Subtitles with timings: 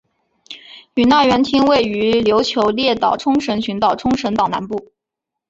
[0.95, 4.91] 与那原町位于琉球列岛冲绳群岛冲绳岛南部。